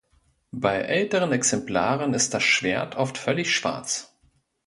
Bei 0.55 0.77
älteren 0.79 1.31
Exemplaren 1.31 2.15
ist 2.15 2.33
das 2.33 2.41
Schwert 2.41 2.95
oft 2.95 3.19
völlig 3.19 3.55
schwarz. 3.55 4.17